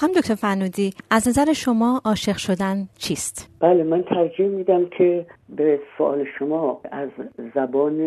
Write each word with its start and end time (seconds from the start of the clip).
خانم 0.00 0.12
دکتر 0.12 0.34
فرنودی 0.34 0.94
از 1.10 1.28
نظر 1.28 1.52
شما 1.52 2.00
عاشق 2.04 2.36
شدن 2.36 2.88
چیست؟ 2.98 3.58
بله 3.60 3.82
من 3.84 4.02
ترجیح 4.02 4.46
میدم 4.46 4.86
که 4.86 5.26
به 5.48 5.80
سوال 5.98 6.24
شما 6.38 6.80
از 6.90 7.08
زبان 7.54 7.98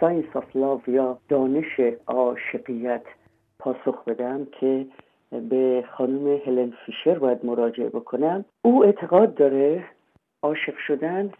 science 0.00 0.24
of 0.34 0.56
love 0.56 0.80
یا 0.86 1.18
دانش 1.28 1.80
عاشقیت 2.06 3.02
پاسخ 3.58 4.04
بدم 4.06 4.46
که 4.60 4.86
به 5.30 5.84
خانم 5.96 6.40
هلن 6.46 6.72
فیشر 6.86 7.18
باید 7.18 7.44
مراجعه 7.44 7.88
بکنم 7.88 8.44
او 8.62 8.84
اعتقاد 8.84 9.34
داره 9.34 9.84
عاشق 10.42 10.74
شدن 10.86 11.32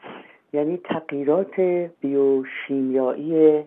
یعنی 0.53 0.77
تغییرات 0.77 1.61
بیوشیمیایی 2.01 3.65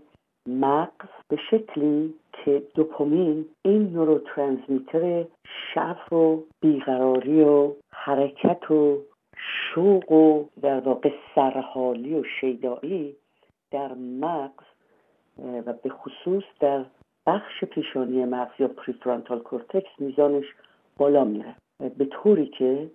مغز 0.48 1.10
به 1.28 1.38
شکلی 1.52 2.14
که 2.46 2.64
دوپامین 2.76 3.46
این 3.66 3.90
neurotransmitter 3.94 5.26
شعف 5.74 6.14
و 6.14 6.44
بیقراری 6.62 7.42
و 7.42 7.74
حرکت 7.92 8.72
و 8.72 9.02
شوق 9.36 10.12
و 10.12 10.46
در 10.62 10.80
واقع 10.80 11.12
سرحالی 11.36 12.16
و 12.16 12.24
شیدایی 12.40 13.16
در 13.72 13.94
مغز 13.94 14.66
و 15.66 15.74
به 15.74 15.90
خصوص 15.90 16.44
در 16.60 16.86
بخش 17.28 17.64
پیشانی 17.64 18.26
مغز 18.26 18.52
یا 18.60 18.68
prefrontal 18.68 19.40
cortex 19.40 19.90
میزانش 20.00 20.46
بالا 20.98 21.24
میره. 21.24 21.56
به 21.98 22.06
طوری 22.06 22.46
که 22.46 22.90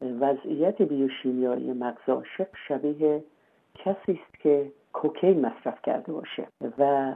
وضعیت 0.00 0.82
بیوشیمیایی 0.82 1.72
مغز 1.72 2.08
عاشق 2.08 2.48
شبیه 2.68 3.24
کسی 3.74 4.12
است 4.12 4.40
که 4.42 4.72
کوکین 4.92 5.40
مصرف 5.46 5.82
کرده 5.82 6.12
باشه 6.12 6.46
و 6.78 7.12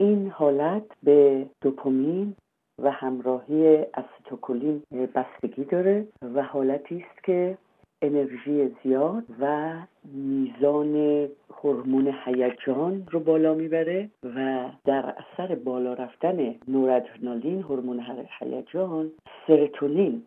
این 0.00 0.30
حالت 0.30 0.82
به 1.02 1.46
دوپامین 1.60 2.34
و 2.82 2.90
همراهی 2.90 3.86
استوکولین 3.94 4.82
بستگی 5.14 5.64
داره 5.64 6.06
و 6.34 6.42
حالتی 6.42 7.04
است 7.10 7.24
که 7.24 7.58
انرژی 8.02 8.76
زیاد 8.82 9.24
و 9.40 9.74
میزان 10.04 11.28
هورمون 11.62 12.14
هیجان 12.24 13.06
رو 13.10 13.20
بالا 13.20 13.54
می‌بره 13.54 14.10
و 14.36 14.68
در 14.84 15.14
اثر 15.16 15.54
بالا 15.54 15.94
رفتن 15.94 16.54
نورادرنالین 16.68 17.62
هورمون 17.62 18.06
هیجان 18.40 19.10
سرتونین 19.46 20.22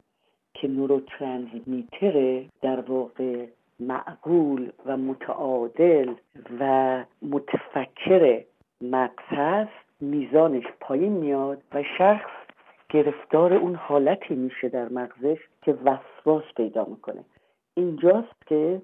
که 0.53 0.67
نوروترانسمیتر 0.67 2.43
در 2.61 2.79
واقع 2.79 3.45
معقول 3.79 4.71
و 4.85 4.97
متعادل 4.97 6.13
و 6.59 7.03
متفکر 7.21 8.43
مغز 8.81 9.23
هست 9.27 10.01
میزانش 10.01 10.63
پایین 10.79 11.13
میاد 11.13 11.61
و 11.73 11.83
شخص 11.97 12.31
گرفتار 12.89 13.53
اون 13.53 13.75
حالتی 13.75 14.35
میشه 14.35 14.69
در 14.69 14.89
مغزش 14.89 15.37
که 15.61 15.73
وسواس 15.73 16.43
پیدا 16.57 16.85
می‌کنه. 16.85 17.25
اینجاست 17.73 18.47
که 18.47 18.81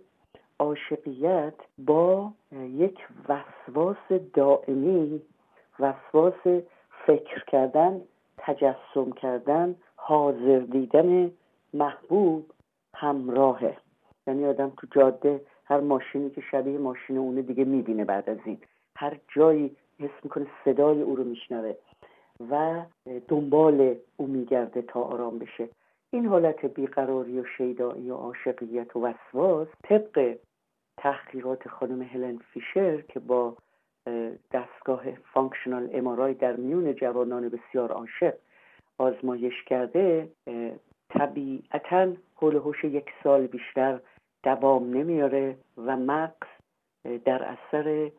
عاشقیت 0.59 1.53
با 1.77 2.31
یک 2.51 3.07
وسواس 3.29 4.11
دائمی 4.33 5.21
وسواس 5.79 6.47
فکر 7.07 7.45
کردن 7.47 8.01
تجسم 8.37 9.11
کردن 9.11 9.75
حاضر 9.95 10.59
دیدن 10.59 11.31
محبوب 11.73 12.51
همراهه. 12.95 13.77
یعنی 14.27 14.45
آدم 14.45 14.71
تو 14.77 14.87
جاده 14.91 15.41
هر 15.65 15.79
ماشینی 15.79 16.29
که 16.29 16.41
شبیه 16.41 16.77
ماشین 16.77 17.17
اونه 17.17 17.41
دیگه 17.41 17.63
می‌بینه 17.63 18.05
بعد 18.05 18.29
از 18.29 18.37
این. 18.45 18.57
هر 18.99 19.17
جایی 19.35 19.75
حس 19.99 20.23
می‌کنه 20.23 20.47
صدای 20.65 21.01
او 21.01 21.15
رو 21.15 21.23
میشنوه 21.23 21.73
و 22.49 22.83
دنبال 23.27 23.95
او 24.17 24.27
میگرده 24.27 24.81
تا 24.81 25.01
آرام 25.01 25.39
بشه. 25.39 25.69
این 26.11 26.25
حالت 26.25 26.65
بیقراری 26.65 27.39
و 27.39 27.45
شیدایی 27.57 28.11
و 28.11 28.15
عاشقیت 28.15 28.95
و 28.95 28.99
وسواس 29.05 29.67
طبق 29.83 30.37
تحقیقات 30.97 31.67
خانم 31.67 32.01
هلن 32.01 32.37
فیشر 32.37 33.01
که 33.01 33.19
با 33.19 33.57
دستگاه 34.51 35.11
functional 35.11 35.89
MRI 35.93 36.33
در 36.33 36.55
میون 36.55 36.95
جوانان 36.95 37.49
بسیار 37.49 37.91
عاشق 37.91 38.33
آزمایش 38.97 39.63
کرده 39.63 40.29
طبیعتا 41.09 42.13
حول 42.35 42.55
هوش 42.55 42.83
یک 42.83 43.09
سال 43.23 43.47
بیشتر 43.47 43.99
دوام 44.43 44.93
نمیاره 44.93 45.57
و 45.77 45.97
مغز 45.97 46.47
در 47.25 47.43
اثر 47.43 48.11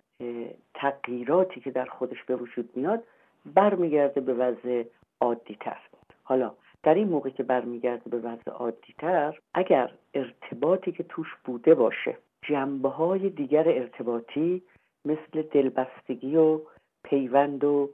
تغییراتی 0.75 1.61
که 1.61 1.71
در 1.71 1.85
خودش 1.85 2.25
به 2.25 2.37
وجود 2.37 2.71
میاد 2.77 3.05
برمیگرده 3.47 4.21
به 4.21 4.35
وضع 4.35 4.85
عادی 5.21 5.57
تر 5.61 5.79
حالا 6.23 6.55
در 6.83 6.95
این 6.95 7.09
موقع 7.09 7.31
که 7.31 7.43
برمیگرده 7.43 8.11
به 8.11 8.19
وضع 8.19 8.51
عادی 8.51 8.95
تر 8.99 9.39
اگر 9.55 9.91
ارتباطی 10.15 10.93
که 10.93 11.03
توش 11.03 11.27
بوده 11.45 11.75
باشه 11.75 12.17
جنبه 12.43 12.89
های 12.89 13.31
دیگر 13.31 13.69
ارتباطی 13.69 14.63
مثل 15.05 15.43
دلبستگی 15.43 16.37
و 16.37 16.61
پیوند 17.05 17.65
و 17.65 17.91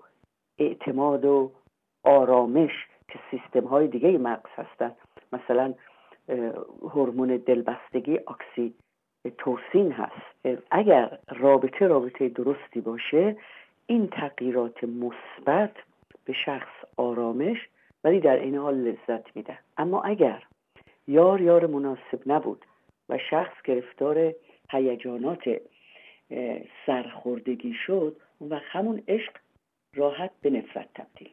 اعتماد 0.59 1.25
و 1.25 1.53
آرامش 2.05 2.73
که 3.09 3.19
سیستم 3.31 3.65
های 3.65 3.89
دیگه 3.89 4.19
مغز 4.19 4.51
هستن 4.57 4.93
مثلا 5.33 5.75
هورمون 6.83 7.37
دلبستگی 7.37 8.19
اکسی 8.19 8.75
توسین 9.31 9.93
هست. 9.93 10.61
اگر 10.71 11.19
رابطه 11.29 11.87
رابطه 11.87 12.29
درستی 12.29 12.81
باشه 12.81 13.37
این 13.87 14.09
تغییرات 14.09 14.85
مثبت 14.85 15.75
به 16.25 16.33
شخص 16.33 16.85
آرامش 16.97 17.57
ولی 18.05 18.21
در 18.21 18.37
این 18.37 18.57
حال 18.57 18.75
لذت 18.75 19.37
میده. 19.37 19.59
اما 19.77 20.03
اگر 20.03 20.43
یار 21.09 21.41
یار 21.41 21.67
مناسب 21.67 22.21
نبود 22.27 22.65
و 23.09 23.19
شخص 23.31 23.63
گرفتار 23.65 24.35
هیجانات 24.71 25.61
سرخوردگی 26.87 27.75
شد 27.87 28.17
و 28.51 28.61
همون 28.63 29.03
عشق 29.09 29.33
راحت 29.95 30.31
به 30.41 30.51
نفرت 30.51 30.89
تبدیل 30.95 31.31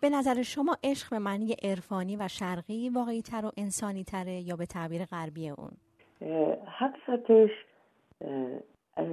به 0.00 0.10
نظر 0.10 0.42
شما 0.42 0.76
عشق 0.84 1.10
به 1.10 1.18
معنی 1.18 1.56
عرفانی 1.62 2.16
و 2.16 2.28
شرقی 2.28 2.88
واقعی 2.88 3.22
تر 3.22 3.44
و 3.44 3.52
انسانی 3.56 4.04
تره 4.04 4.40
یا 4.40 4.56
به 4.56 4.66
تعبیر 4.66 5.04
غربی 5.04 5.48
اون؟ 5.48 5.70
حقیقتش 6.66 7.50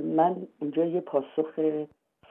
من 0.04 0.48
اینجا 0.62 0.86
یه 0.86 1.02
پاسخ 1.02 1.60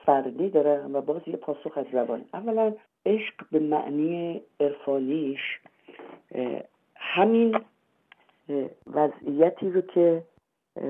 فردی 0.05 0.49
دارم 0.49 0.95
و 0.95 1.01
باز 1.01 1.21
یه 1.27 1.35
پاسخ 1.35 1.77
از 1.77 1.85
زبان 1.93 2.25
اولا 2.33 2.73
عشق 3.05 3.33
به 3.51 3.59
معنی 3.59 4.41
عرفانیش. 4.59 5.59
همین 6.95 7.59
وضعیتی 8.87 9.69
رو 9.69 9.81
که 9.81 10.23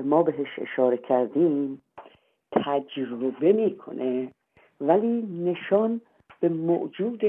ما 0.04 0.22
بهش 0.22 0.58
اشاره 0.58 0.96
کردیم 0.96 1.82
تجربه 2.52 3.52
می‌کنه 3.52 4.28
ولی 4.80 5.22
نشان 5.22 6.00
به 6.40 6.48
موجود 6.48 7.20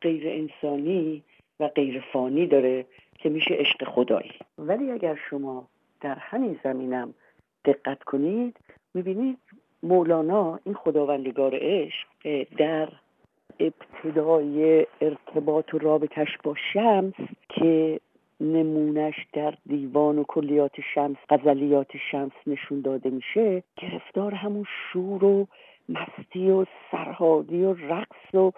غیر 0.00 0.28
انسانی 0.28 1.22
و 1.60 1.68
غیر 1.68 2.04
فانی 2.12 2.46
داره 2.46 2.86
که 3.18 3.28
میشه 3.28 3.54
عشق 3.54 3.84
خدایی. 3.84 4.32
ولی 4.58 4.90
اگر 4.90 5.18
شما 5.30 5.68
در 6.00 6.14
همین 6.18 6.60
زمینم 6.64 7.14
دقت 7.64 8.02
کنید 8.02 8.56
می‌بینید 8.94 9.38
مولانا 9.82 10.60
این 10.64 10.74
خداوندگار 10.74 11.52
عشق 11.54 12.08
در 12.58 12.88
ابتدای 13.60 14.86
ارتباط 15.00 15.74
و 15.74 15.78
رابطش 15.78 16.38
با 16.44 16.54
شمس 16.72 17.14
که 17.48 18.00
نمونش 18.40 19.14
در 19.32 19.54
دیوان 19.66 20.18
و 20.18 20.24
کلیات 20.24 20.80
شمس 20.94 21.16
غزلیات 21.28 21.96
شمس 22.10 22.32
نشون 22.46 22.80
داده 22.80 23.10
میشه 23.10 23.62
گرفتار 23.76 24.34
همون 24.34 24.64
شور 24.92 25.24
و 25.24 25.46
مستی 25.88 26.50
و 26.50 26.64
سرهادی 26.90 27.64
و 27.64 27.74
رقص 27.74 28.34
و 28.34 28.52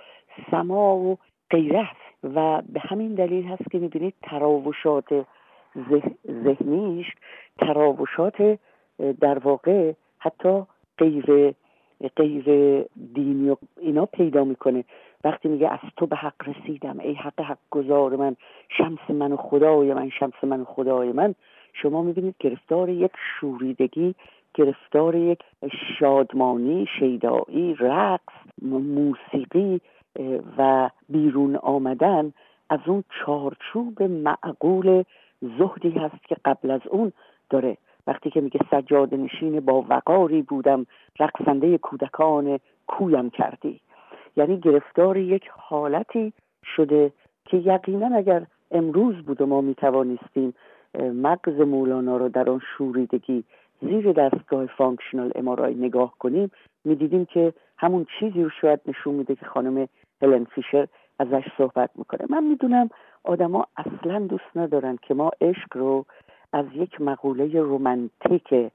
سما 0.50 0.96
و 0.96 1.18
غیره 1.50 1.88
و 2.22 2.62
به 2.62 2.80
همین 2.80 3.14
دلیل 3.14 3.44
هست 3.44 3.70
که 3.70 3.78
می‌بینید 3.78 4.14
تراوشات 4.22 5.24
ذهنیش 6.44 7.06
تراوشات 7.58 8.58
در 9.20 9.38
واقع 9.38 9.92
حتی 10.18 10.62
غیر 10.98 11.54
غیر 12.16 12.44
دینی 13.14 13.50
و 13.50 13.56
اینا 13.80 14.06
پیدا 14.06 14.44
می‌کنه. 14.44 14.84
وقتی 15.24 15.48
میگه 15.48 15.68
از 15.68 15.78
تو 15.96 16.06
به 16.06 16.16
حق 16.16 16.48
رسیدم 16.48 16.98
ای 16.98 17.14
حق 17.14 17.40
حق 17.40 17.58
گذار 17.70 18.16
من 18.16 18.36
شمس 18.68 19.10
من 19.10 19.32
و 19.32 19.36
خدای 19.36 19.94
من 19.94 20.08
شمس 20.08 20.44
من 20.44 20.60
و 20.60 20.64
خدای 20.64 21.12
من 21.12 21.34
شما 21.72 22.02
می‌بینید 22.02 22.34
گرفتار 22.40 22.88
یک 22.88 23.12
شوریدگی 23.40 24.14
گرفتار 24.54 25.14
یک 25.14 25.38
شادمانی 25.98 26.86
شیدایی 26.98 27.74
رقص 27.78 28.34
موسیقی 28.62 29.80
و 30.58 30.90
بیرون 31.08 31.56
آمدن 31.56 32.32
از 32.70 32.80
اون 32.86 33.04
چارچوب 33.24 34.02
معقول 34.02 35.04
زهدی 35.58 35.90
هست 35.90 36.24
که 36.28 36.36
قبل 36.44 36.70
از 36.70 36.80
اون 36.90 37.12
داره. 37.50 37.76
وقتی 38.06 38.30
که 38.30 38.40
میگه 38.40 38.60
سجاده 38.70 39.14
نشین 39.14 39.60
با 39.60 39.84
وقاری 39.88 40.42
بودم 40.42 40.86
رقصنده 41.20 41.78
کودکان 41.78 42.58
کویم 42.86 43.30
کردی. 43.30 43.80
یعنی 44.36 44.60
گرفتار 44.60 45.16
یک 45.16 45.50
حالتی 45.52 46.32
شده 46.76 47.12
که 47.44 47.56
یقینا 47.56 48.16
اگر 48.16 48.46
امروز 48.70 49.14
بود 49.14 49.40
و 49.40 49.46
ما 49.46 49.60
می 49.60 49.74
توانستیم 49.74 50.54
مغز 50.98 51.60
مولانا 51.60 52.16
رو 52.16 52.28
در 52.28 52.50
آن 52.50 52.60
شوریدگی 52.76 53.44
زیر 53.80 54.12
دستگاه 54.12 54.66
functional 54.66 55.32
MRI 55.34 55.74
نگاه 55.74 56.14
کنیم 56.18 56.50
می‌دیدیم 56.84 57.24
که 57.24 57.52
همون 57.78 58.06
چیزی 58.18 58.42
رو 58.42 58.50
شاید 58.60 58.80
نشون 58.86 59.14
میده 59.14 59.34
که 59.34 59.46
خانم 59.46 59.88
هلن 60.22 60.44
فیشر 60.44 60.88
ازش 61.18 61.44
صحبت 61.58 61.90
می‌کنه. 61.94 62.26
من 62.30 62.44
می‌دونم 62.44 62.88
آدما 63.24 63.66
اصلا 63.76 64.18
دوست 64.18 64.56
ندارن 64.56 64.98
که 65.02 65.14
ما 65.14 65.30
عشق 65.40 65.76
رو 65.76 66.04
از 66.52 66.66
یک 66.74 67.00
مقوله 67.00 67.60
رومنتیک 67.60 68.70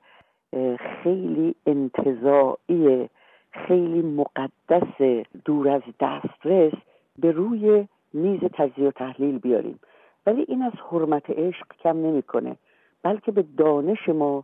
خیلی 1.03 1.55
انتظاعی 1.65 3.09
خیلی 3.51 4.01
مقدس 4.01 5.25
دور 5.45 5.69
از 5.69 5.81
دسترس 5.99 6.73
به 7.19 7.31
روی 7.31 7.87
میز 8.13 8.39
تجزیه 8.53 8.87
و 8.87 8.91
تحلیل 8.91 9.37
بیاریم. 9.37 9.79
ولی 10.25 10.45
این 10.47 10.61
از 10.61 10.73
حرمت 10.91 11.29
عشق 11.29 11.67
کم 11.83 11.97
نمی‌کنه 11.97 12.55
بلکه 13.03 13.31
به 13.31 13.45
دانش 13.57 14.09
ما 14.09 14.43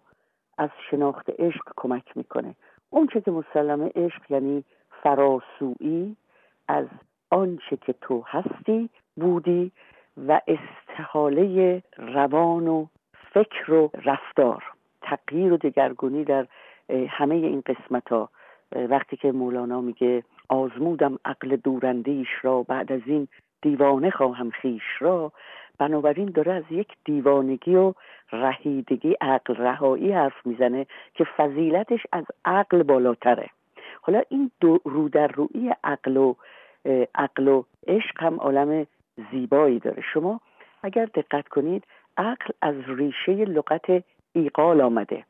از 0.57 0.69
شناخت 0.91 1.29
عشق 1.39 1.63
کمک 1.77 2.17
می‌کنه. 2.17 2.55
اون 2.89 3.07
چه 3.13 3.21
که 3.21 3.31
مسلمه 3.31 3.91
عشق 3.95 4.31
یعنی 4.31 4.63
فراسویی 5.03 6.15
از 6.67 6.85
آنچه 7.31 7.77
که 7.77 7.93
تو 8.01 8.23
هستی 8.27 8.89
بودی 9.15 9.71
و 10.17 10.41
استحاله 10.47 11.81
روان 11.97 12.67
و 12.67 12.85
فکر 13.33 13.73
و 13.73 13.91
رفتار. 14.05 14.63
تغییر 15.01 15.53
و 15.53 15.57
دگرگونی 15.57 16.23
در 16.23 16.47
همه 17.09 17.35
این 17.35 17.63
قسمت 17.65 18.09
ها 18.09 18.29
وقتی 18.75 19.17
که 19.17 19.31
مولانا 19.31 19.81
میگه 19.81 20.23
آزمودم 20.49 21.19
عقل 21.25 21.55
دورندیش 21.55 22.27
را 22.41 22.63
بعد 22.63 22.91
از 22.91 23.01
این 23.05 23.27
دیوانه 23.61 24.09
خواهم 24.09 24.49
خیش 24.49 24.83
را. 24.99 25.31
بنابراین 25.77 26.25
داره 26.25 26.53
از 26.53 26.63
یک 26.71 26.87
دیوانگی 27.05 27.75
و 27.75 27.93
رهیدگی 28.31 29.15
عقل 29.21 29.55
رهایی 29.55 30.11
حرف 30.11 30.45
می‌زنه 30.45 30.85
که 31.13 31.23
فضیلتش 31.23 32.07
از 32.11 32.25
عقل 32.45 32.83
بالاتره. 32.83 33.49
حالا 34.01 34.21
این 34.29 34.51
دو 34.59 34.79
رو 34.85 35.09
در 35.09 35.27
روی 35.27 35.75
عقل 35.83 36.17
و 36.17 36.35
عقل 37.15 37.47
و 37.47 37.63
عشق 37.87 38.23
هم 38.23 38.39
عالم 38.39 38.87
زیبایی 39.31 39.79
داره. 39.79 40.03
شما 40.13 40.41
اگر 40.83 41.05
دقت 41.05 41.47
کنید 41.47 41.83
عقل 42.17 42.51
از 42.61 42.75
ریشه 42.87 43.31
لغت 43.31 44.03
ایقال 44.33 44.81
آمده. 44.81 45.23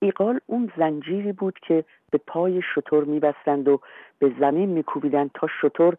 ایقال 0.00 0.40
اون 0.46 0.72
زنجیری 0.76 1.32
بود 1.32 1.58
که 1.58 1.84
به 2.10 2.20
پای 2.26 2.62
شطور 2.74 3.04
میبستند 3.04 3.68
و 3.68 3.80
به 4.18 4.32
زمین 4.40 4.68
میکوبیدند 4.68 5.30
تا 5.34 5.46
شطور 5.60 5.96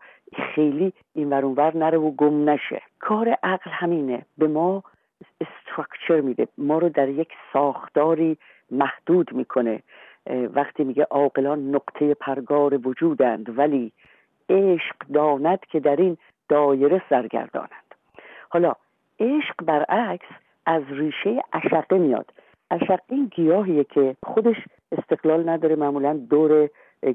خیلی 0.55 0.93
این 1.15 1.29
ور 1.29 1.77
نره 1.77 1.97
و 1.97 2.11
گم 2.11 2.49
نشه. 2.49 2.81
کار 2.99 3.37
عقل 3.43 3.71
همینه. 3.71 4.25
به 4.37 4.47
ما 4.47 4.83
استراکچر 5.41 6.21
میده. 6.21 6.47
ما 6.57 6.77
رو 6.77 6.89
در 6.89 7.09
یک 7.09 7.29
ساختاری 7.53 8.37
محدود 8.71 9.33
می‌کنه. 9.33 9.83
وقتی 10.29 10.83
میگه 10.83 11.07
عاقلان 11.11 11.75
نقطه 11.75 12.13
پرگار 12.13 12.87
وجودند 12.87 13.57
ولی 13.57 13.91
عشق 14.49 14.95
داند 15.13 15.59
که 15.59 15.79
در 15.79 15.95
این 15.95 16.17
دایره 16.49 17.01
سرگردانند. 17.09 17.95
حالا 18.49 18.73
عشق 19.19 19.55
برعکس 19.65 20.27
از 20.65 20.83
ریشه 20.89 21.43
اشقه 21.53 21.97
میاد. 21.97 22.33
اشقه 22.71 23.03
این 23.07 23.25
گیاهیه 23.25 23.83
که 23.83 24.15
خودش 24.23 24.55
استقلال 24.91 25.49
نداره 25.49 25.75
معمولا 25.75 26.13
دور 26.29 26.69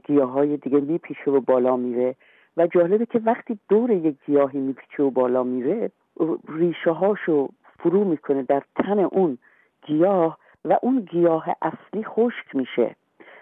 گیاه 0.07 0.31
های 0.31 0.57
دیگه 0.57 0.81
میپیشه 0.81 1.31
و 1.31 1.41
بالا 1.41 1.77
میره. 1.77 2.15
و 2.57 2.67
جالبه 2.67 3.07
که 3.07 3.21
وقتی 3.25 3.59
دور 3.69 3.91
یک 3.91 4.17
گیاهی 4.27 4.59
میپیچه 4.59 5.03
و 5.03 5.11
بالا 5.11 5.43
میره 5.43 5.91
ریشه 6.49 6.91
هاشو 6.91 7.49
فرو 7.79 8.05
می‌کنه 8.05 8.43
در 8.43 8.63
تن 8.77 8.99
اون 8.99 9.39
گیاه 9.87 10.39
و 10.65 10.79
اون 10.83 11.01
گیاه 11.01 11.57
اصلی 11.63 12.05
خشک 12.05 12.55
میشه. 12.55 12.97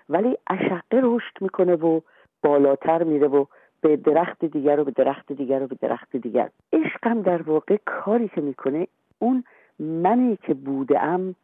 ولی 0.08 0.38
اشقه 0.46 1.00
رشد 1.02 1.32
می‌کنه 1.40 1.74
و 1.74 2.00
بالاتر 2.42 3.02
میره 3.02 3.28
و 3.28 3.44
به 3.82 3.96
درخت 3.96 4.44
دیگر 4.44 4.80
و 4.80 4.84
به 4.84 4.90
درخت 4.90 5.32
دیگر 5.32 5.62
و 5.62 5.66
به 5.66 5.76
درخت 5.80 6.16
دیگر. 6.16 6.50
عشق 6.72 7.06
هم 7.06 7.22
در 7.22 7.42
واقع 7.42 7.76
کاری 7.84 8.28
که 8.28 8.40
می‌کنه 8.40 8.86
اون 9.18 9.44
منی 9.78 10.38
که 10.42 10.54
بودم 10.54 11.34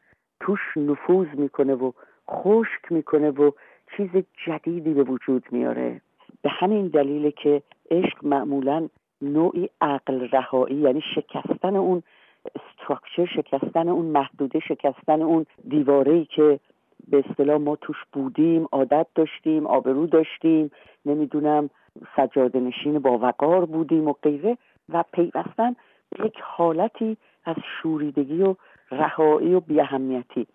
توش 0.40 0.60
نفوذ 0.76 1.26
می‌کنه 1.34 1.74
و 1.74 1.92
خشک 2.30 2.92
می‌کنه 2.92 3.30
و 3.30 3.50
چیز 3.96 4.10
جدیدی 4.46 4.94
به 4.94 5.02
وجود 5.02 5.46
میاره. 5.50 6.00
به 6.42 6.50
همین 6.50 6.88
دلیل 6.88 7.30
که 7.30 7.62
عشق 7.90 8.24
معمولا 8.24 8.88
نوعی 9.22 9.70
عقل 9.80 10.28
رهایی 10.32 10.76
یعنی 10.76 11.02
شکستن 11.14 11.76
اون 11.76 12.02
استراکچر 12.54 13.26
شکستن 13.26 13.88
اون 13.88 14.04
محدوده 14.04 14.58
شکستن 14.58 15.22
اون 15.22 15.46
دیواره 15.68 16.24
که 16.24 16.60
به 17.08 17.24
اصطلاح 17.28 17.56
ما 17.56 17.76
توش 17.76 17.96
بودیم 18.12 18.68
عادت 18.72 19.06
داشتیم 19.14 19.66
آبرو 19.66 20.06
داشتیم 20.06 20.70
نمی‌دونم 21.06 21.70
سجاده 22.16 22.60
نشین 22.60 22.98
با 22.98 23.18
وقار 23.18 23.64
بودیم 23.64 24.08
و 24.08 24.12
غیره 24.22 24.56
و 24.88 25.04
پیوستن 25.12 25.76
یک 26.24 26.40
حالتی 26.42 27.16
از 27.44 27.56
شوریدگی 27.82 28.42
و 28.42 28.54
رهایی 28.90 29.54
و 29.54 29.60
بیاهمیتی. 29.60 30.46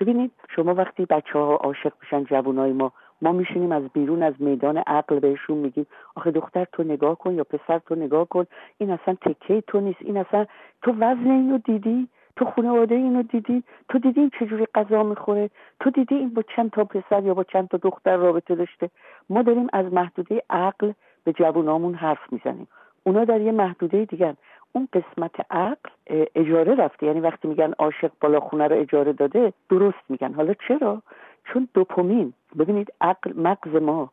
ببینید 0.00 0.30
شما 0.56 0.74
وقتی 0.74 1.04
بچه 1.04 1.38
ها 1.38 1.54
عاشق 1.54 1.92
میشن 2.02 2.24
جوانای 2.24 2.72
ما 2.72 2.92
ما 3.22 3.32
میشینیم 3.32 3.72
از 3.72 3.82
بیرون 3.88 4.22
از 4.22 4.34
میدان 4.38 4.76
عقل 4.86 5.18
بهشون 5.18 5.58
میگیم 5.58 5.86
آخه 6.16 6.30
دختر 6.30 6.66
تو 6.72 6.82
نگاه 6.82 7.18
کن 7.18 7.34
یا 7.34 7.44
پسر 7.44 7.78
تو 7.78 7.94
نگاه 7.94 8.28
کن 8.28 8.46
این 8.78 8.90
اصلا 8.90 9.14
تکه 9.14 9.60
تو 9.66 9.80
نیست 9.80 9.98
این 10.00 10.16
اصلا 10.16 10.46
تو 10.82 10.92
وزن 10.92 11.30
اینو 11.30 11.58
دیدی؟ 11.58 12.08
تو 12.40 12.46
خانواده 12.46 12.94
اینو 12.94 13.22
دیدی؟ 13.22 13.62
تو 13.88 13.98
دیدی 13.98 14.20
این 14.20 14.30
چجوری 14.40 14.66
غذا 14.74 15.02
می‌خوره؟ 15.02 15.50
تو 15.80 15.90
دیدی 15.90 16.14
این 16.14 16.34
با 16.34 16.42
چند 16.42 16.70
تا 16.70 16.84
پسر 16.84 17.24
یا 17.24 17.34
با 17.34 17.44
چند 17.44 17.68
تا 17.68 17.78
دختر 17.78 18.16
رابطه 18.16 18.54
داشته؟ 18.54 18.90
ما 19.30 19.42
داریم 19.42 19.66
از 19.72 19.92
محدوده 19.92 20.42
عقل 20.50 20.92
به 21.24 21.32
جوانامون 21.32 21.94
حرف 21.94 22.32
می‌زنیم. 22.32 22.68
اونا 23.04 23.24
در 23.24 23.40
یه 23.40 23.52
محدوده 23.52 24.04
دیگر. 24.04 24.34
اون 24.72 24.88
قسمت 24.92 25.34
عقل 25.50 25.90
اجاره 26.34 26.74
رفته. 26.74 27.06
یعنی 27.06 27.20
وقتی 27.20 27.48
میگن 27.48 27.72
عاشق 27.78 28.10
بالا 28.20 28.40
خونه 28.40 28.68
رو 28.68 28.76
اجاره 28.76 29.12
داده 29.12 29.52
درست 29.68 30.04
میگن. 30.08 30.32
حالا 30.34 30.54
چرا؟ 30.68 31.02
چون 31.44 31.68
دوپامین. 31.74 32.32
ببینید 32.58 32.92
عقل 33.00 33.32
مغز 33.36 33.82
ما. 33.82 34.10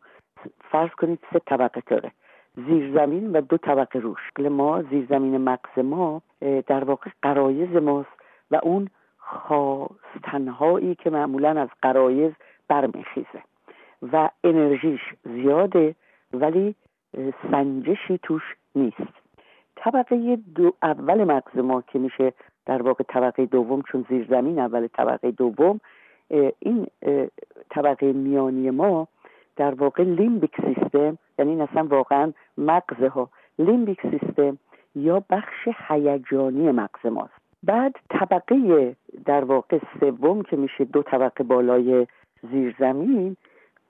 فرض 0.72 0.90
کنید 0.90 1.20
سه 1.34 1.40
طبقه 1.40 1.82
داره. 1.88 2.12
زیرزمین 2.56 3.32
و 3.32 3.42
دو 3.42 3.58
طبقه 3.58 4.00
روش 4.00 4.32
ما 4.40 4.82
زیرزمین 4.82 5.38
مغز 5.38 5.80
ما 5.80 6.22
در 6.42 6.84
واقع 6.84 7.10
قرایز 7.22 7.76
ماست. 7.76 8.17
و 8.52 8.60
اون 8.64 8.90
خواستنهایی 9.18 10.96
که 10.96 11.10
معمولا 11.10 11.62
از 11.62 11.70
قرایز 11.82 12.32
برمیخیزه. 12.68 13.44
و 14.14 14.30
انرژیش 14.44 15.02
زیاده 15.24 15.96
ولی 16.34 16.76
سنجشی 17.52 18.20
توش 18.24 18.44
نیست. 18.76 19.14
طبقه 19.76 20.38
دو 20.56 20.74
اول 20.84 21.24
مغز 21.24 21.58
ما 21.58 21.82
که 21.82 22.00
میشه 22.00 22.34
در 22.66 22.82
واقع 22.82 23.04
طبقه 23.08 23.46
دوم 23.46 23.82
چون 23.82 24.06
زیرزمین 24.10 24.60
اول 24.60 24.88
طبقه 24.88 25.32
دوم 25.32 25.80
این 26.60 26.88
طبقه 27.70 28.14
میانی 28.14 28.70
ما 28.70 29.08
در 29.56 29.74
واقع 29.74 30.04
لیمبیک 30.04 30.56
سیستم 30.62 31.18
یعنی 31.40 31.52
این 31.52 31.62
اصلا 31.62 31.84
واقعا 31.84 32.34
مغز 32.58 33.04
ها 33.04 33.30
لیمبیک 33.60 34.02
سیستم 34.02 34.58
یا 34.96 35.24
بخش 35.30 35.68
هیجانی 35.88 36.72
مغز 36.72 37.06
ماست. 37.06 37.37
بعد 37.68 37.96
طبقه 38.10 38.96
در 39.26 39.44
واقع 39.44 39.80
سوم 40.00 40.42
که 40.42 40.56
میشه 40.56 40.86
دو 40.86 41.04
طبقه 41.04 41.44
بالای 41.44 42.08
زیرزمین 42.52 43.38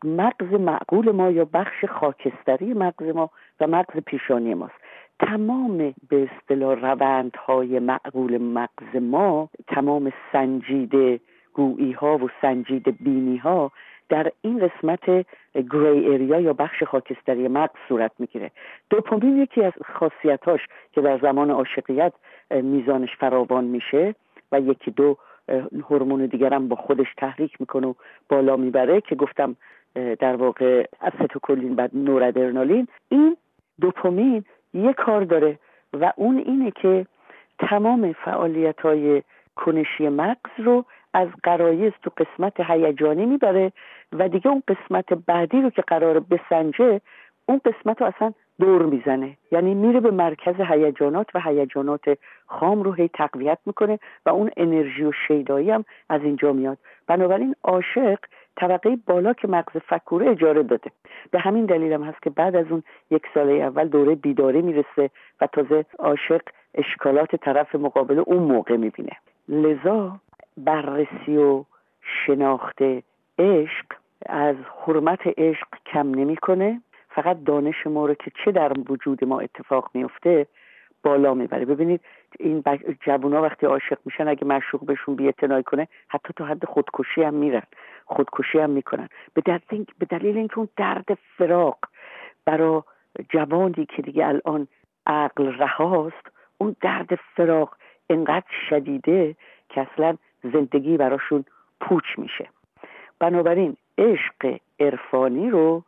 مغز 0.04 0.54
معقول 0.54 1.12
ما 1.12 1.32
یا 1.32 1.46
بخش 1.46 1.86
خاکستری 1.86 2.74
مغز 2.74 3.16
ما 3.16 3.30
و 3.60 3.68
مغز 3.68 4.00
پیشانی 4.06 4.54
ماست. 4.54 4.74
تمام 5.20 5.78
به 6.10 6.30
اصطلاح 6.32 6.80
روندهای 6.80 7.80
معقول 7.80 8.38
مغز 8.38 9.02
ما 9.02 9.50
تمام 9.68 10.14
سنجیده 10.32 11.20
گویی 11.54 11.92
ها 11.92 12.18
و 12.18 12.30
سنجیده 12.42 12.92
بینی 12.92 13.38
ها 13.38 13.72
در 14.10 14.32
این 14.42 14.68
قسمت 14.68 15.06
گری 15.56 16.14
اریا 16.14 16.40
یا 16.40 16.54
بخش 16.54 16.84
خاکستری 16.84 17.48
مغز 17.48 17.76
صورت 17.90 18.12
می‌گیره. 18.20 18.52
دوپامین 18.90 19.38
یکی 19.38 19.64
از 19.64 19.74
خاصیتاش 19.94 20.62
که 20.92 21.02
در 21.02 21.18
زمان 21.18 21.52
عاشقیت 21.52 22.14
میزانش 22.52 23.10
فراوان 23.20 23.64
میشه 23.64 24.16
و 24.52 24.60
یکی 24.60 24.92
دو 24.92 25.18
هورمون 25.90 26.30
هم 26.52 26.68
با 26.68 26.76
خودش 26.76 27.08
تحریک 27.18 27.62
می‌کنه 27.62 27.88
و 27.88 27.94
بالا 28.30 28.56
می‌بره 28.56 29.02
که 29.02 29.16
گفتم 29.16 29.56
در 30.20 30.36
واقع 30.36 30.86
استوکولین 31.02 31.76
بعد 31.76 31.92
نورادرنالین. 31.94 32.88
این 33.10 33.38
دوپامین 33.82 34.46
یه 34.74 34.94
کار 34.94 35.24
داره 35.24 35.60
و 35.94 36.14
اون 36.16 36.38
اینه 36.38 36.72
که 36.72 37.06
تمام 37.60 38.14
فعالیت 38.14 38.82
های 38.82 39.24
کنشی 39.56 40.10
مغز 40.10 40.52
رو 40.58 40.86
از 41.14 41.28
قرایز 41.44 41.94
تو 42.04 42.12
قسمت 42.18 42.60
هیجانی 42.60 43.26
می‌بره 43.26 43.72
و 44.14 44.30
دیگه 44.30 44.48
اون 44.48 44.64
قسمت 44.68 45.14
بعدی 45.14 45.62
رو 45.62 45.70
که 45.70 45.82
قرار 45.82 46.20
بسنجه 46.20 47.02
اون 47.46 47.62
قسمت 47.66 48.02
رو 48.02 48.08
اصلا 48.08 48.34
دور 48.60 48.86
می‌زنه. 48.86 49.38
یعنی 49.52 49.74
میره 49.74 50.00
به 50.00 50.12
مرکز 50.12 50.56
هیجانات 50.60 51.28
و 51.36 51.40
هیجانات 51.40 52.18
خام 52.48 52.84
رو 52.84 52.94
هی 52.94 53.10
تقویت 53.14 53.58
می‌کنه 53.66 54.00
و 54.26 54.30
اون 54.30 54.52
انرژی 54.58 55.04
و 55.04 55.12
شیدایی 55.28 55.72
هم 55.72 55.86
از 56.10 56.22
اینجا 56.24 56.54
میاد. 56.54 56.78
بنابراین 57.08 57.56
عاشق 57.64 58.20
طبقه 58.56 58.98
بالا 59.08 59.34
که 59.34 59.48
مغز 59.48 59.78
فکوره 59.78 60.30
اجاره 60.30 60.64
داده. 60.64 60.92
به 61.32 61.40
همین 61.40 61.66
دلیل 61.66 61.94
هم 61.94 62.04
هست 62.04 62.22
که 62.22 62.30
بعد 62.30 62.56
از 62.56 62.66
اون 62.70 62.84
یک 63.12 63.24
ساله 63.34 63.54
اول 63.54 63.88
دوره 63.88 64.16
بیداری 64.16 64.62
می‌رسه 64.62 65.10
و 65.42 65.48
تازه 65.48 65.86
عاشق 66.00 66.42
اشکالات 66.76 67.36
طرف 67.36 67.76
مقابل 67.76 68.20
اون 68.20 68.44
موقع 68.44 68.76
می‌بینه. 68.76 69.12
لذا 69.50 70.20
بررسی 70.58 71.38
و 71.38 71.64
شناخت 72.26 72.80
عشق 73.40 73.86
از 74.26 74.56
حرمت 74.86 75.20
عشق 75.38 75.68
کم 75.86 76.08
نمی‌کنه. 76.08 76.82
فقط 77.18 77.44
دانش 77.44 77.88
ما 77.88 78.06
رو 78.06 78.14
که 78.14 78.32
چه 78.46 78.52
در 78.52 78.72
وجود 78.90 79.26
ما 79.26 79.40
اتفاق 79.40 79.90
میفته 79.94 80.48
بالا 81.04 81.34
می‌بره. 81.34 81.66
ببینید 81.66 82.02
این 82.40 82.64
جوونا 83.02 83.42
وقتی 83.42 83.66
عاشق 83.66 83.98
میشن 84.06 84.28
اگه 84.28 84.46
مشروق 84.46 84.86
بهشون 84.86 85.16
بی 85.16 85.34
کنه 85.66 85.88
حتی 86.08 86.34
تا 86.36 86.46
حد 86.46 86.66
خودکشی 86.66 87.24
هم 87.24 87.34
میرن. 87.34 87.62
خودکشی 88.06 88.60
هم 88.60 88.70
می‌کنن. 88.70 89.10
به 89.34 89.42
دلیل, 89.42 89.86
به 90.00 90.06
دلیل 90.06 90.38
اینکه 90.38 90.58
اون 90.58 90.70
درد 90.78 91.18
فراق 91.38 91.78
برا 92.46 92.86
جوانی 93.30 93.86
که 93.86 94.02
دیگه 94.02 94.28
الان 94.28 94.68
عقل 95.08 95.58
رهاست 95.58 96.32
اون 96.58 96.76
درد 96.82 97.16
فراق 97.16 97.78
انقدر 98.10 98.52
شدیده 98.70 99.36
که 99.70 99.82
اصلا 99.82 100.18
زندگی 100.44 100.98
براشون 100.98 101.46
پوچ 101.82 102.06
میشه. 102.18 102.50
بنابراین 103.20 103.78
عشق 103.98 104.60
عرفانی 104.80 105.50
رو 105.50 105.84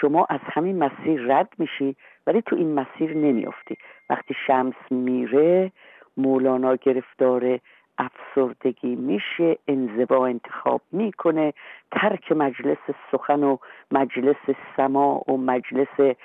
شما 0.00 0.26
از 0.30 0.40
همین 0.42 0.78
مسیر 0.78 1.22
رد 1.22 1.48
میشی 1.58 1.96
ولی 2.26 2.42
تو 2.42 2.56
این 2.56 2.74
مسیر 2.74 3.16
نمیافتی. 3.16 3.76
وقتی 4.10 4.34
شمس 4.46 4.74
میره 4.90 5.72
مولانا 6.16 6.74
گرفتار 6.74 7.58
افسردگی 7.98 8.96
میشه 8.96 9.58
انزوا 9.68 10.26
انتخاب 10.26 10.82
می‌کنه 10.92 11.52
ترک 11.92 12.32
مجلس 12.32 12.78
سخن 13.12 13.42
و 13.42 13.56
مجلس 13.90 14.36
سما 14.76 15.22
و 15.28 15.36
مجلس 15.36 16.16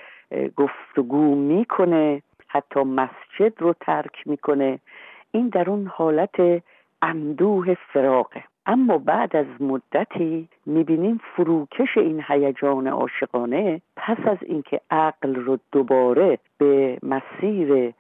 گفتگو 0.56 1.36
می‌کنه 1.36 2.22
حتی 2.48 2.80
مسجد 2.80 3.62
رو 3.62 3.74
ترک 3.82 4.28
می‌کنه. 4.28 4.80
این 5.32 5.50
در 5.50 5.70
اون 5.70 5.88
حالت 5.88 6.64
اندوه 7.02 7.74
فراقه 7.74 8.44
اما 8.66 8.98
بعد 8.98 9.36
از 9.36 9.46
مدتی 9.60 10.50
می‌بینیم 10.66 11.20
فروکش 11.36 11.98
این 11.98 12.24
هیجان 12.28 12.88
عاشقانه 12.88 13.82
پس 13.96 14.18
از 14.26 14.38
اینکه 14.42 14.82
عقل 14.92 15.36
رو 15.36 15.60
دوباره 15.72 16.40
به 16.58 16.98
مسیر 17.04 17.94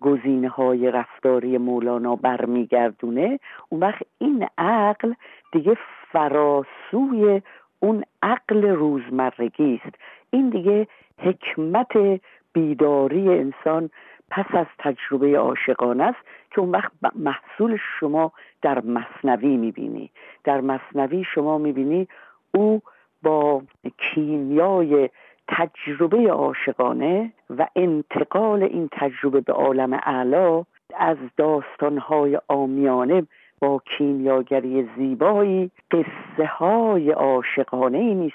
گزینه 0.00 0.48
های 0.48 0.90
رفتاری 0.90 1.58
مولانا 1.58 2.16
برمیگردونه 2.16 3.38
اون 3.68 3.80
وقت 3.80 4.02
این 4.18 4.46
عقل 4.58 5.12
دیگه 5.52 5.76
فراسوی 6.12 7.42
اون 7.80 8.04
عقل 8.22 8.68
روزمرگی 8.68 9.80
است. 9.84 9.96
این 10.30 10.50
دیگه 10.50 10.86
حکمت 11.18 12.20
بیداری 12.52 13.28
انسان 13.28 13.90
پس 14.30 14.46
از 14.52 14.66
تجربه 14.78 15.38
عاشقانه 15.38 16.04
است. 16.04 16.18
که 16.50 16.60
اون 16.60 16.70
وقت 16.70 16.92
محصول 17.14 17.78
شما 18.00 18.32
در 18.62 18.80
مصنوی 18.80 19.56
می‌بینی. 19.56 20.10
در 20.44 20.60
مصنوی 20.60 21.24
شما 21.34 21.58
می‌بینی 21.58 22.08
او 22.54 22.82
با 23.22 23.62
کیمیای 23.98 25.10
تجربه 25.48 26.30
عاشقانه 26.30 27.32
و 27.50 27.66
انتقال 27.76 28.62
این 28.62 28.88
تجربه 28.92 29.40
به 29.40 29.52
عالم 29.52 29.92
اعلا 29.92 30.64
از 30.94 31.16
داستانهای 31.36 32.40
آمیانه 32.48 33.26
با 33.60 33.82
کیمیاگری 33.98 34.88
زیبایی 34.96 35.70
قصه 35.90 36.46
های 36.46 37.10
عاشقانه 37.10 37.98
ای 37.98 38.30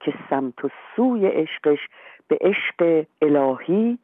که 0.00 0.14
سمت 0.30 0.64
و 0.64 0.68
سوی 0.96 1.26
عشقش 1.26 1.78
به 2.28 2.38
عشق 2.40 3.04
الهی 3.22 3.98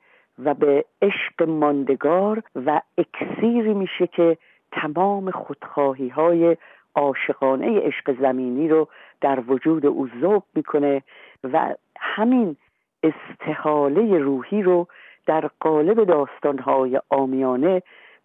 و 0.44 0.54
به 0.54 0.84
عشق 1.02 1.48
ماندگار 1.48 2.42
و 2.66 2.80
اکسیری 2.98 3.74
میشه 3.74 4.06
که 4.06 4.36
تمام 4.72 5.30
خودخواهی 5.30 6.08
های 6.08 6.56
عاشقانه 6.94 7.80
عشق 7.80 8.20
زمینی 8.20 8.68
رو 8.68 8.88
در 9.20 9.40
وجود 9.48 9.86
او 9.86 10.08
ذوب 10.20 10.42
می‌کنه 10.54 11.02
و 11.44 11.74
همین 12.00 12.56
استحاله 13.02 14.18
روحی 14.18 14.62
رو 14.62 14.86
در 15.26 15.50
قالب 15.60 16.04
داستانهای 16.04 17.00
آمیانه 17.10 17.82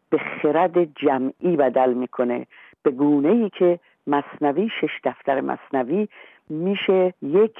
به 0.10 0.17
خرد 0.17 0.84
جمعی 0.84 1.55
بدل 1.58 1.93
می‌کنه. 1.93 2.48
به 2.84 2.91
گونه 2.91 3.29
ای 3.29 3.50
که 3.50 3.79
مصنوی 4.08 4.70
شش 4.82 5.00
دفتر 5.03 5.41
مصنوی 5.41 6.08
میشه 6.50 7.13
یک 7.22 7.58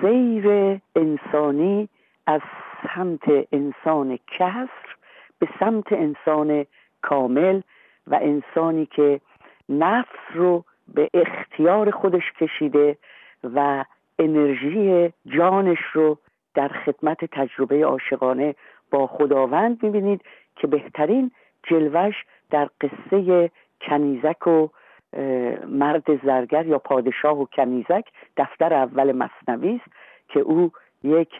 سیر 0.00 0.78
انسانی 0.96 1.88
از 2.26 2.40
سمت 2.94 3.46
انسان 3.52 4.18
کسر 4.26 4.96
به 5.38 5.48
سمت 5.60 5.92
انسان 5.92 6.66
کامل 7.02 7.60
و 8.06 8.14
انسانی 8.14 8.86
که 8.86 9.20
نفس 9.68 10.18
رو 10.34 10.64
به 10.94 11.10
اختیار 11.14 11.90
خودش 11.90 12.32
کشیده 12.40 12.96
و 13.44 13.84
انرژی 14.18 15.12
جانش 15.26 15.78
رو 15.92 16.18
در 16.54 16.68
خدمت 16.68 17.24
تجربه 17.24 17.84
عاشقانه 17.84 18.54
با 18.90 19.06
خداوند 19.06 19.82
می‌بینید 19.82 20.20
که 20.56 20.66
بهترین 20.66 21.30
جلوش 21.62 22.14
در 22.50 22.68
قصه 22.80 23.50
کنیزک 23.80 24.46
و 24.46 24.68
مرد 25.66 26.26
زرگر 26.26 26.66
یا 26.66 26.78
پادشاه 26.78 27.40
و 27.40 27.44
کنیزک 27.44 28.04
دفتر 28.36 28.74
اول 28.74 29.12
مصنوی 29.12 29.80
است 29.84 29.94
که 30.28 30.40
او 30.40 30.72
یک 31.02 31.30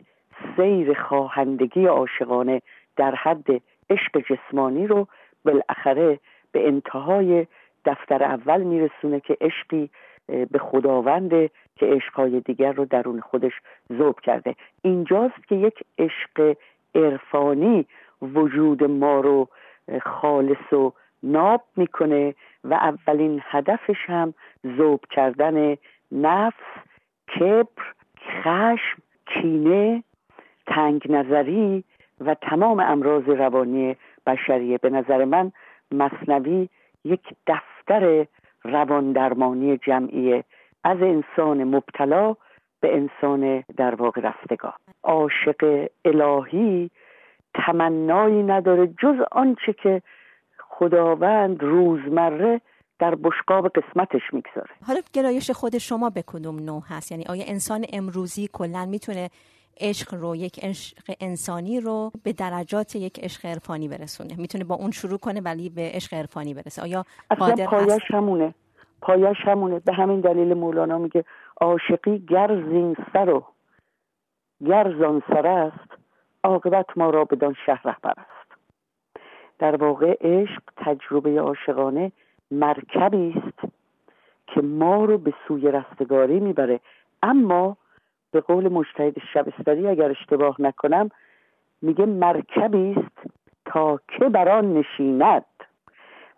سیر 0.57 0.95
خواهندگی 0.95 1.87
عاشقانه 1.87 2.63
در 2.97 3.15
حد 3.15 3.63
عشق 3.91 4.21
جسمانی 4.31 4.87
رو 4.87 5.09
بالاخره 5.45 6.19
به 6.53 6.67
انتهای 6.67 7.47
دفتر 7.85 8.23
اول 8.23 8.63
میرسونه 8.63 9.21
که 9.21 9.37
عشقی 9.41 9.91
به 10.27 10.59
خداونده 10.59 11.51
که 11.77 11.87
عشقهای 11.87 12.41
دیگر 12.41 12.73
رو 12.73 12.85
درون 12.85 13.21
خودش 13.21 13.53
ذوب 13.99 14.21
کرده. 14.21 14.55
اینجاست 14.83 15.49
که 15.49 15.55
یک 15.55 15.83
عشق 15.99 16.57
عرفانی 16.95 17.87
وجود 18.23 18.85
ما 18.85 19.21
رو 19.21 19.49
خالص 20.03 20.73
و 20.73 20.93
ناب 21.23 21.63
می‌کنه 21.77 22.35
و 22.65 22.75
اولین 22.75 23.43
هدفش 23.45 23.97
هم 24.07 24.35
ذوب 24.77 25.01
کردن 25.11 25.77
نفس 26.13 26.65
کبر 27.35 27.83
خشم 28.43 29.03
کینه 29.27 30.03
تنگ 30.67 31.13
نظری 31.13 31.85
و 32.21 32.35
تمام 32.35 32.81
امراض 32.81 33.25
روانی 33.25 33.97
بشریه 34.27 34.79
به 34.79 34.91
نظر 34.91 35.25
من 35.25 35.53
مصنوی 35.93 36.69
یک 37.05 37.23
دفتر 37.47 38.27
روان 38.65 39.13
درمانی 39.13 39.77
جمعیه. 39.77 40.45
از 40.85 40.99
انسان 41.03 41.65
مبتلا 41.65 42.37
به 42.81 42.97
انسان 42.97 43.65
در 43.77 43.95
واقع 43.95 44.21
رفتگاه. 44.21 44.79
عاشق 45.03 45.89
الهی 46.05 46.91
تمنایی 47.55 48.43
نداره 48.43 48.87
جز 48.87 49.17
آنچه 49.33 49.73
که 49.83 50.03
خداوند 50.59 51.63
روزمره 51.63 52.61
در 52.99 53.15
بشقاب 53.15 53.69
قسمتش 53.69 54.23
می‌گذاره. 54.33 54.71
حالا 54.87 55.01
گرایش 55.13 55.51
خود 55.51 55.79
شما 55.79 56.11
به 56.11 56.23
کدوم 56.27 56.57
نوع 56.59 56.83
هست؟ 56.89 57.13
یعنی 57.13 57.25
آیا 57.29 57.45
انسان 57.47 57.85
امروزی 57.93 58.49
کلا 58.53 58.87
می‌تونه 58.87 59.31
عشق 59.81 60.15
رو 60.15 60.37
یک 60.37 60.65
عشق 60.65 60.97
انسانی 61.21 61.81
رو 61.81 62.13
به 62.25 62.33
درجات 62.33 62.97
یک 62.97 63.25
عشق 63.25 63.47
عرفانی 63.47 63.89
برسونه. 63.89 64.37
می‌تونه 64.39 64.65
با 64.65 64.75
اون 64.75 64.91
شروع 64.91 65.19
کنه 65.19 65.41
ولی 65.41 65.69
به 65.69 65.91
عشق 65.95 66.15
عرفانی 66.15 66.55
برسه. 66.55 66.83
آیا 66.83 67.05
قادر 67.39 67.67
پایش 67.67 68.03
همونه. 68.11 68.55
پایش 69.03 69.37
همونه. 69.45 69.79
به 69.79 69.93
همین 69.93 70.21
دلیل 70.21 70.55
مولانا 70.55 70.99
میگه 70.99 71.25
عاشقی 71.61 72.19
گر 72.19 72.63
زین 72.69 72.97
سر 73.13 73.31
و 73.31 73.45
گر 74.67 74.95
زان 74.99 75.23
سر 75.29 75.47
است 75.47 75.91
عاقبت 76.45 76.87
ما 76.97 77.11
را 77.11 77.25
بدان 77.25 77.57
شهر 77.67 77.81
رهبر 77.85 78.15
است. 78.17 78.61
در 79.59 79.77
واقع 79.77 80.17
عشق 80.21 80.63
تجربه 80.77 81.41
عاشقانه 81.41 82.13
مرکبی 82.51 83.35
است 83.37 83.73
که 84.47 84.61
ما 84.61 85.05
رو 85.05 85.19
به 85.19 85.35
سوی 85.49 85.71
رستگاری 85.71 86.41
می‌بره. 86.41 86.81
اما 87.23 87.77
به 88.33 88.41
قول 88.41 88.69
مجتهد 88.69 89.19
شبستری 89.33 89.89
اگر 89.89 90.11
اشتباه 90.11 90.57
نکنم 90.59 91.11
میگه 91.83 92.07
مرکبی 92.07 92.97
است 92.97 93.33
تا 93.65 94.01
که 94.09 94.29
بر 94.29 94.49
آن 94.49 94.75
نشیند. 94.75 95.45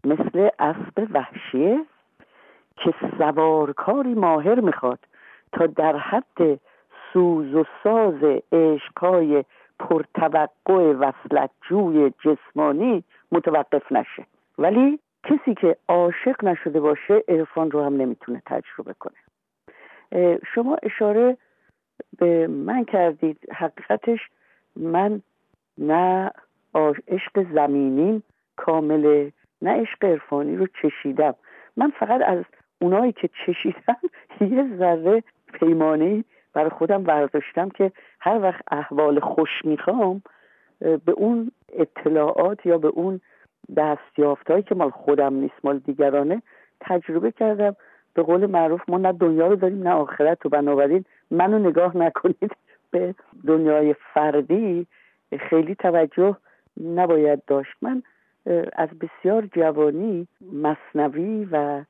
مثل 0.04 0.48
اسب 0.58 1.06
وحشیه 1.12 1.84
که 2.76 2.94
سوارکاری 3.18 4.14
ماهر 4.14 4.60
می‌خواد 4.60 4.98
تا 5.52 5.66
در 5.66 5.96
حد 5.96 6.60
سوز 7.12 7.54
و 7.54 7.64
ساز 7.84 8.40
عشقهای 8.52 9.44
پرتوقع 9.78 10.92
وصلت 10.92 11.50
جوی 11.68 12.12
جسمانی 12.24 13.04
متوقف 13.32 13.92
نشه. 13.92 14.26
ولی 14.58 14.98
کسی 15.24 15.54
که 15.54 15.76
عاشق 15.88 16.44
نشده 16.44 16.80
باشه 16.80 17.24
عرفان 17.28 17.70
رو 17.70 17.82
هم 17.84 17.96
نمی‌تونه 17.96 18.42
تجربه 18.46 18.94
کنه. 18.98 19.16
شما 20.54 20.76
اشاره 20.82 21.36
به 22.18 22.46
من 22.46 22.84
کردید 22.84 23.38
حقیقتش 23.52 24.18
من 24.76 25.20
نه 25.78 26.30
عشق 27.08 27.52
زمینیم 27.54 28.22
کامله 28.56 29.32
نه 29.62 29.80
عشق 29.80 30.04
عرفانی 30.04 30.56
رو 30.56 30.66
چشیدم. 30.82 31.34
من 31.76 31.90
فقط 31.90 32.20
از 32.26 32.44
اونایی 32.80 33.12
که 33.12 33.28
چشیدم 33.46 33.96
یه 34.56 34.76
ذره 34.78 35.22
پیمانه 35.52 36.24
برای 36.52 36.70
خودم 36.70 37.02
برداشتم 37.02 37.68
که 37.68 37.92
هر 38.20 38.40
وقت 38.42 38.62
احوال 38.70 39.20
خوش 39.20 39.64
می‌خوام 39.64 40.22
به 40.80 41.12
اون 41.16 41.50
اطلاعات 41.72 42.66
یا 42.66 42.78
به 42.78 42.88
اون 42.88 43.20
دستیافتهایی 43.76 44.62
که 44.62 44.74
مال 44.74 44.90
خودم 44.90 45.34
نیست 45.34 45.54
مال 45.64 45.78
دیگرانه 45.78 46.42
تجربه 46.80 47.32
کردم. 47.32 47.76
به 48.14 48.22
قول 48.22 48.46
معروف 48.46 48.80
ما 48.88 48.98
نه 48.98 49.12
دنیا 49.12 49.46
رو 49.46 49.56
داریم 49.56 49.82
نه 49.82 49.90
آخرت 49.90 50.46
و 50.46 50.48
بنابراین 50.48 51.04
منو 51.30 51.58
نگاه 51.58 51.96
نکنید 51.96 52.52
به 52.90 53.14
دنیای 53.46 53.94
فردی 54.14 54.86
خیلی 55.50 55.74
توجه 55.74 56.36
نباید 56.84 57.44
داشت. 57.46 57.72
من 57.82 58.02
از 58.72 58.88
بسیار 58.88 59.46
جوانی 59.46 60.28
مصنوی 60.52 61.48
و 61.52 61.84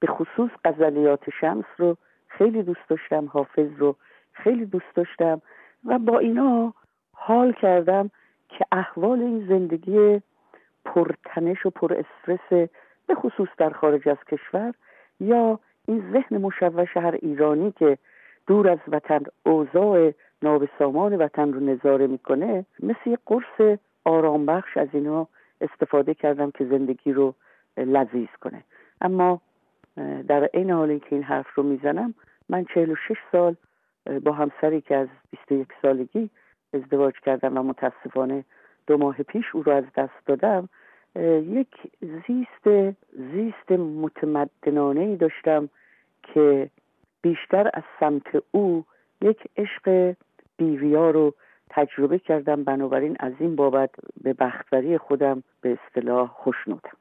به 0.00 0.06
خصوص 0.06 0.50
غزلیات 0.64 1.30
شمس 1.40 1.64
رو 1.76 1.96
خیلی 2.28 2.62
دوست 2.62 2.88
داشتم 2.88 3.26
حافظ 3.26 3.68
رو 3.78 3.96
خیلی 4.32 4.66
دوست 4.66 4.94
داشتم 4.94 5.42
و 5.84 5.98
با 5.98 6.18
اینا 6.18 6.74
حال 7.12 7.52
کردم 7.52 8.10
که 8.48 8.64
احوال 8.72 9.22
این 9.22 9.46
زندگی 9.48 10.20
پرتنش 10.84 11.66
و 11.66 11.70
پر 11.70 11.94
استرس 11.94 12.68
به 13.06 13.14
خصوص 13.14 13.48
در 13.58 13.70
خارج 13.70 14.08
از 14.08 14.16
کشور 14.28 14.74
یا 15.20 15.60
این 15.88 16.12
ذهن 16.12 16.38
مشوش 16.38 16.96
هر 16.96 17.14
ایرانی 17.22 17.72
که 17.72 17.98
دور 18.46 18.68
از 18.68 18.78
وطن 18.88 19.20
اوضاع 19.46 20.12
نابسامان 20.42 21.16
وطن 21.16 21.52
رو 21.52 21.60
نظاره 21.60 22.06
می‌کنه 22.06 22.64
مثل 22.82 23.10
یه 23.10 23.18
قرص 23.26 23.78
آرام 24.04 24.46
بخش 24.46 24.76
از 24.76 24.88
اینا 24.92 25.28
استفاده 25.60 26.14
کردم 26.14 26.50
که 26.50 26.64
زندگی 26.64 27.12
رو 27.12 27.34
لذیذ 27.76 28.28
کنه. 28.40 28.64
اما 29.00 29.40
در 30.28 30.50
این 30.52 30.70
حال 30.70 30.98
که 30.98 31.06
این 31.10 31.22
حرف 31.22 31.54
رو 31.54 31.62
می‌زنم 31.62 32.14
من 32.48 32.64
46 32.64 33.16
سال 33.32 33.56
با 34.24 34.32
همسری 34.32 34.80
که 34.80 34.96
از 34.96 35.08
21 35.30 35.68
سالگی 35.82 36.30
ازدواج 36.74 37.14
کردم 37.24 37.58
و 37.58 37.62
متاسفانه 37.62 38.44
دو 38.86 38.98
ماه 38.98 39.16
پیش 39.16 39.44
او 39.54 39.62
رو 39.62 39.72
از 39.72 39.84
دست 39.96 40.26
دادم. 40.26 40.68
یک 41.18 41.74
زیست 42.00 42.94
زیست 43.12 43.70
متمدنانه 43.72 45.00
ای 45.00 45.16
داشتم 45.16 45.68
که 46.22 46.70
بیشتر 47.22 47.70
از 47.74 47.82
سمت 48.00 48.26
او 48.50 48.84
یک 49.22 49.38
عشق 49.56 50.14
بیویا 50.56 51.10
رو 51.10 51.34
تجربه 51.70 52.18
کردم. 52.18 52.64
بنابراین 52.64 53.16
از 53.20 53.32
این 53.38 53.56
بابت 53.56 53.90
به 54.22 54.32
بختوری 54.32 54.98
خودم 54.98 55.42
به 55.60 55.78
اصطلاح 55.78 56.28
خوشنودم 56.28 56.96